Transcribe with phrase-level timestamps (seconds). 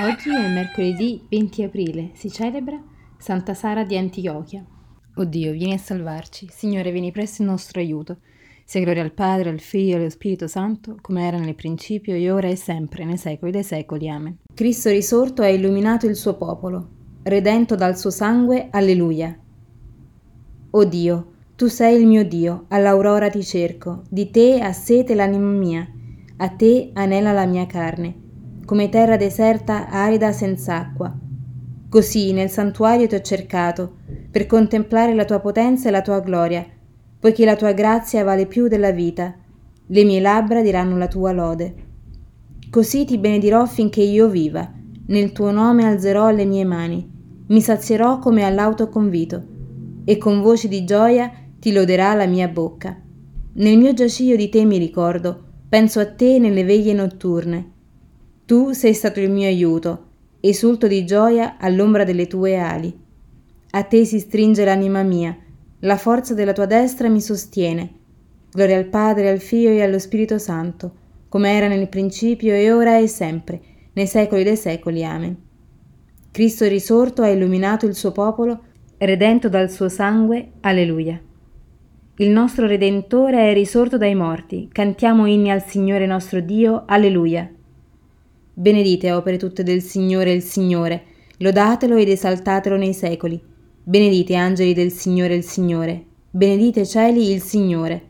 [0.00, 2.80] Oggi è mercoledì 20 aprile, si celebra
[3.16, 4.64] Santa Sara di Antiochia.
[5.16, 6.46] O Dio, vieni a salvarci.
[6.48, 8.18] Signore, vieni presto in nostro aiuto.
[8.64, 12.30] Sia gloria al Padre, al Figlio e allo Spirito Santo, come era nel principio, e
[12.30, 14.08] ora e sempre, nei secoli dei secoli.
[14.08, 14.36] Amen.
[14.54, 16.90] Cristo risorto ha illuminato il suo popolo,
[17.24, 18.68] redento dal suo sangue.
[18.70, 19.36] Alleluia.
[20.70, 25.50] O Dio, tu sei il mio Dio, all'aurora ti cerco, di te ha sete l'anima
[25.50, 25.90] mia,
[26.36, 28.26] a te anela la mia carne
[28.68, 31.10] come terra deserta arida senza acqua.
[31.88, 33.94] Così nel santuario ti ho cercato,
[34.30, 36.66] per contemplare la tua potenza e la tua gloria,
[37.18, 39.34] poiché la tua grazia vale più della vita,
[39.86, 41.74] le mie labbra diranno la tua lode.
[42.68, 44.70] Così ti benedirò finché io viva,
[45.06, 47.10] nel tuo nome alzerò le mie mani,
[47.46, 49.42] mi sazierò come all'autoconvito,
[50.04, 53.00] e con voci di gioia ti loderà la mia bocca.
[53.54, 57.76] Nel mio giaciglio di te mi ricordo, penso a te nelle veglie notturne,
[58.48, 60.06] tu sei stato il mio aiuto,
[60.40, 62.90] esulto di gioia all'ombra delle tue ali.
[63.72, 65.36] A te si stringe l'anima mia,
[65.80, 67.92] la forza della tua destra mi sostiene.
[68.50, 70.92] Gloria al Padre, al Figlio e allo Spirito Santo,
[71.28, 73.60] come era nel principio e ora e sempre,
[73.92, 75.04] nei secoli dei secoli.
[75.04, 75.36] Amen.
[76.30, 78.62] Cristo risorto ha illuminato il suo popolo,
[78.96, 80.52] redento dal suo sangue.
[80.60, 81.20] Alleluia.
[82.16, 84.70] Il nostro Redentore è risorto dai morti.
[84.72, 86.84] Cantiamo inni al Signore nostro Dio.
[86.86, 87.52] Alleluia.
[88.60, 91.04] Benedite opere tutte del Signore il Signore,
[91.36, 93.40] lodatelo ed esaltatelo nei secoli.
[93.84, 98.02] Benedite angeli del Signore il Signore, benedite cieli il Signore.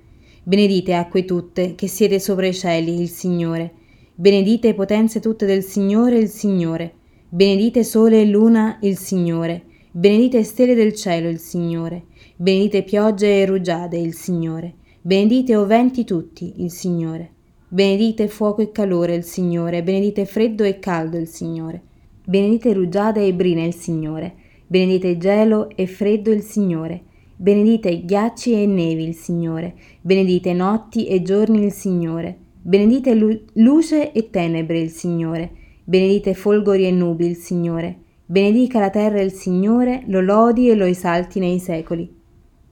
[0.42, 3.74] Benedite acque tutte, che siete sopra i cieli, il Signore.
[4.14, 6.94] Benedite potenze tutte del Signore il Signore.
[7.28, 9.64] Benedite sole e luna il Signore.
[9.90, 12.04] Benedite stelle del cielo il Signore.
[12.36, 14.76] Benedite piogge e rugiade il Signore.
[15.02, 17.32] Benedite o venti tutti il Signore.
[17.70, 21.82] Benedite fuoco e calore il Signore, benedite freddo e caldo il Signore.
[22.24, 27.02] Benedite rugiada e brina il Signore, benedite gelo e freddo il Signore.
[27.36, 32.38] Benedite ghiacci e nevi il Signore, benedite notti e giorni il Signore.
[32.62, 35.50] Benedite lu- luce e tenebre il Signore,
[35.84, 37.98] benedite folgori e nubi il Signore.
[38.24, 42.10] Benedica la terra il Signore, lo lodi e lo esalti nei secoli.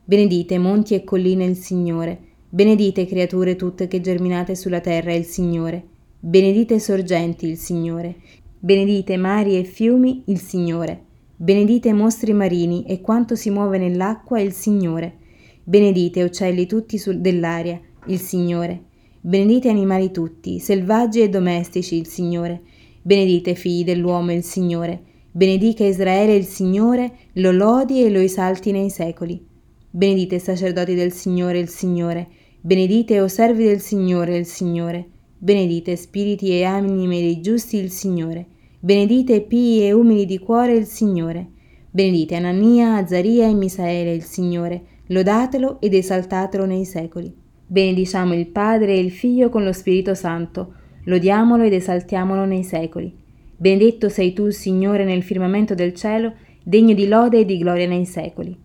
[0.03, 2.19] Benedite monti e colline il Signore,
[2.49, 5.84] Benedite creature tutte che germinate sulla terra il Signore.
[6.21, 8.15] Benedite sorgenti il Signore.
[8.57, 11.03] Benedite mari e fiumi il Signore.
[11.35, 15.17] Benedite mostri marini e quanto si muove nell'acqua il Signore.
[15.65, 18.81] Benedite uccelli tutti sul, dell'aria il Signore.
[19.21, 22.62] Benedite animali tutti, selvaggi e domestici il Signore.
[23.03, 25.03] Benedite figli dell'uomo il Signore.
[25.33, 29.55] Benedica Israele il Signore, lo lodi e lo esalti nei secoli.
[29.97, 32.29] Benedite sacerdoti del Signore il Signore
[32.61, 35.07] Benedite o servi del Signore il Signore,
[35.39, 38.45] benedite spiriti e anime dei giusti il Signore,
[38.79, 41.47] benedite pii e umili di cuore il Signore,
[41.91, 47.35] benedite Anania, Azaria e Misaele il Signore, lodatelo ed esaltatelo nei secoli.
[47.67, 50.75] Benediciamo il Padre e il Figlio con lo Spirito Santo,
[51.05, 53.17] lodiamolo ed esaltiamolo nei secoli.
[53.56, 58.05] Benedetto sei tu, Signore, nel firmamento del cielo, degno di lode e di gloria nei
[58.05, 58.65] secoli.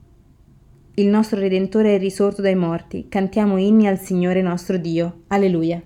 [0.94, 5.22] Il nostro Redentore è risorto dai morti, cantiamo inni al Signore nostro Dio.
[5.28, 5.82] Alleluia.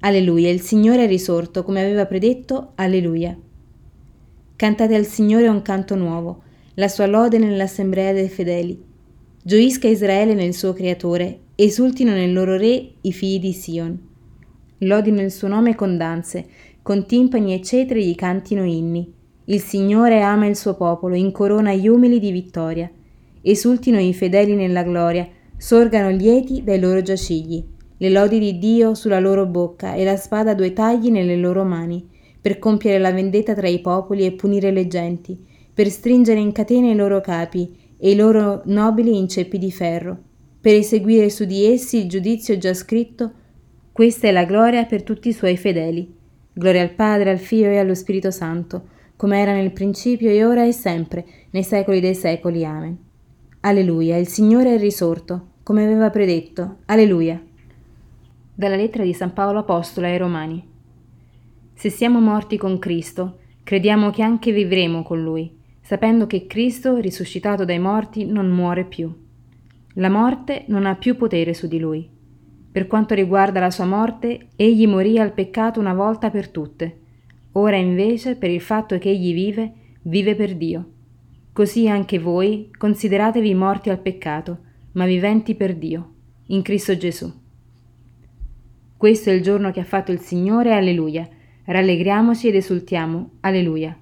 [0.00, 2.70] Alleluia, il Signore è risorto, come aveva predetto.
[2.76, 3.36] Alleluia.
[4.54, 6.42] Cantate al Signore un canto nuovo,
[6.74, 8.80] la sua lode nell'assemblea dei fedeli.
[9.42, 13.98] Gioisca Israele nel suo Creatore, esultino nel loro Re i figli di Sion.
[14.78, 16.46] Lodino il suo nome con danze,
[16.82, 19.12] con timpani e cetri gli cantino inni.
[19.46, 22.88] Il Signore ama il suo popolo, incorona gli umili di vittoria
[23.44, 27.62] esultino i fedeli nella gloria, sorgano lieti dai loro giacigli,
[27.96, 31.62] le lodi di Dio sulla loro bocca e la spada a due tagli nelle loro
[31.64, 32.06] mani,
[32.40, 35.38] per compiere la vendetta tra i popoli e punire le genti,
[35.72, 40.18] per stringere in catene i loro capi e i loro nobili in ceppi di ferro,
[40.60, 43.32] per eseguire su di essi il giudizio già scritto,
[43.92, 46.12] questa è la gloria per tutti i suoi fedeli.
[46.52, 50.66] Gloria al Padre, al Figlio e allo Spirito Santo, come era nel principio e ora
[50.66, 52.64] e sempre, nei secoli dei secoli.
[52.64, 52.98] Amen.
[53.66, 56.80] Alleluia, il Signore è risorto, come aveva predetto.
[56.84, 57.42] Alleluia.
[58.54, 60.62] Dalla lettera di San Paolo Apostolo ai Romani.
[61.72, 65.50] Se siamo morti con Cristo, crediamo che anche vivremo con Lui,
[65.80, 69.10] sapendo che Cristo, risuscitato dai morti, non muore più.
[69.94, 72.06] La morte non ha più potere su di Lui.
[72.70, 76.98] Per quanto riguarda la sua morte, egli morì al peccato una volta per tutte.
[77.52, 79.72] Ora invece, per il fatto che egli vive,
[80.02, 80.88] vive per Dio
[81.54, 84.58] Così anche voi consideratevi morti al peccato,
[84.94, 86.14] ma viventi per Dio,
[86.46, 87.32] in Cristo Gesù.
[88.96, 91.28] Questo è il giorno che ha fatto il Signore, alleluia.
[91.66, 93.34] Rallegriamoci ed esultiamo.
[93.42, 93.96] Alleluia.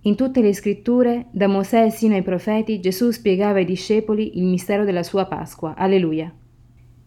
[0.00, 4.84] In tutte le scritture, da Mosè sino ai profeti, Gesù spiegava ai discepoli il mistero
[4.84, 5.76] della sua Pasqua.
[5.76, 6.34] Alleluia.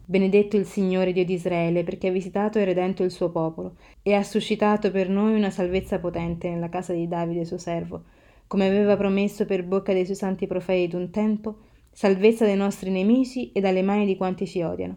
[0.06, 4.14] Benedetto il Signore Dio di Israele, perché ha visitato e redento il suo popolo, e
[4.14, 8.04] ha suscitato per noi una salvezza potente nella casa di Davide suo servo,
[8.46, 11.56] come aveva promesso per bocca dei suoi santi profeti d'un tempo,
[11.90, 14.96] salvezza dai nostri nemici e dalle mani di quanti ci odiano.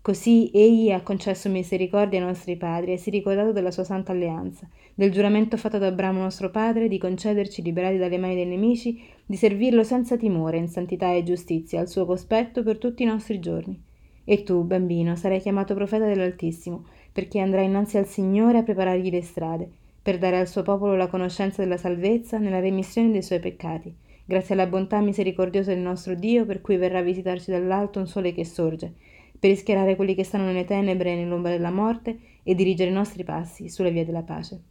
[0.00, 4.12] Così egli ha concesso misericordia ai nostri padri e si è ricordato della sua santa
[4.12, 9.02] alleanza, del giuramento fatto ad Abramo nostro padre di concederci, liberati dalle mani dei nemici,
[9.26, 13.38] di servirlo senza timore, in santità e giustizia, al suo cospetto per tutti i nostri
[13.38, 13.78] giorni.
[14.24, 19.22] E tu, bambino, sarai chiamato profeta dell'Altissimo, perché andrai innanzi al Signore a preparargli le
[19.22, 19.70] strade,
[20.08, 23.94] per dare al suo popolo la conoscenza della salvezza nella remissione dei suoi peccati,
[24.24, 28.32] grazie alla bontà misericordiosa del nostro Dio, per cui verrà a visitarci dall'alto un sole
[28.32, 28.94] che sorge,
[29.38, 33.22] per rischiarare quelli che stanno nelle tenebre e nell'ombra della morte e dirigere i nostri
[33.22, 34.62] passi sulle vie della pace.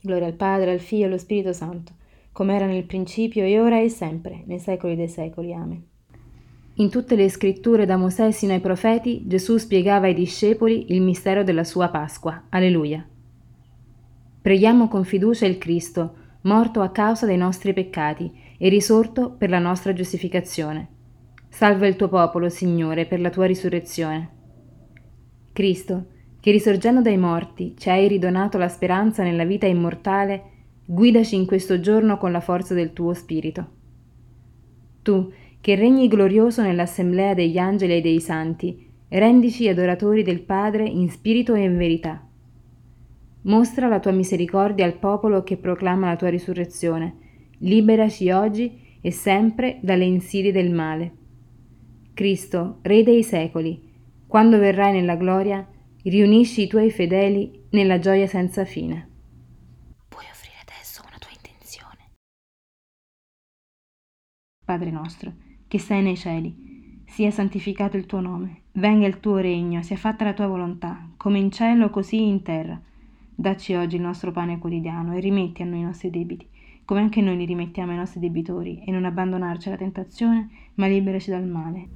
[0.00, 1.92] Gloria al Padre, al Figlio e allo Spirito Santo,
[2.32, 5.54] come era nel principio e ora e sempre, nei secoli dei secoli.
[5.54, 5.80] Amen.
[6.74, 11.44] In tutte le scritture da Mosè sino ai profeti Gesù spiegava ai discepoli il mistero
[11.44, 12.46] della sua Pasqua.
[12.48, 13.06] Alleluia.
[14.44, 19.58] Preghiamo con fiducia il Cristo, morto a causa dei nostri peccati e risorto per la
[19.58, 20.88] nostra giustificazione
[21.48, 24.28] Salva il tuo popolo, Signore, per la tua risurrezione.
[25.54, 26.08] Cristo,
[26.40, 30.42] che risorgendo dai morti ci hai ridonato la speranza nella vita immortale,
[30.84, 33.66] guidaci in questo giorno con la forza del tuo Spirito.
[35.00, 41.08] Tu, che regni glorioso nell'assemblea degli angeli e dei santi, rendici adoratori del Padre in
[41.08, 42.28] spirito e in verità.
[43.44, 47.16] Mostra la tua misericordia al popolo che proclama la tua risurrezione,
[47.58, 51.12] liberaci oggi e sempre dalle insidie del male.
[52.14, 53.92] Cristo, Re dei secoli,
[54.26, 55.66] quando verrai nella gloria,
[56.04, 59.08] riunisci i tuoi fedeli nella gioia senza fine.
[60.08, 62.12] Puoi offrire adesso una tua intenzione.
[64.64, 65.32] Padre nostro,
[65.68, 70.24] che sei nei cieli, sia santificato il tuo nome, venga il tuo regno, sia fatta
[70.24, 72.80] la tua volontà, come in cielo così in terra.
[73.36, 76.46] Dacci oggi il nostro pane quotidiano e rimetti a noi i nostri debiti,
[76.84, 81.30] come anche noi li rimettiamo ai nostri debitori, e non abbandonarci alla tentazione, ma liberaci
[81.30, 81.88] dal male.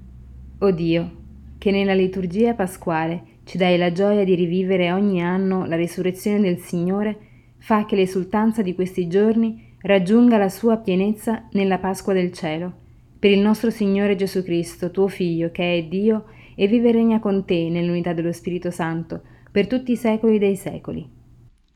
[0.58, 1.10] O Dio,
[1.56, 6.58] che nella liturgia pasquale ci dai la gioia di rivivere ogni anno la risurrezione del
[6.58, 7.18] Signore,
[7.58, 12.72] fa che l'esultanza di questi giorni raggiunga la sua pienezza nella Pasqua del cielo.
[13.16, 16.24] Per il nostro Signore Gesù Cristo, tuo Figlio, che è Dio,
[16.56, 20.56] e vive e regna con te nell'unità dello Spirito Santo, per tutti i secoli dei
[20.56, 21.16] secoli.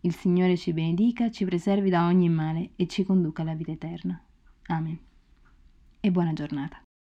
[0.04, 4.20] Il Signore ci benedica, ci preservi da ogni male e ci conduca alla vita eterna.
[4.66, 4.98] Amen.
[6.00, 6.82] E buona giornata.